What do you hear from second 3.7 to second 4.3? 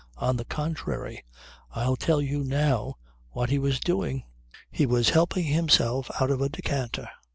doing.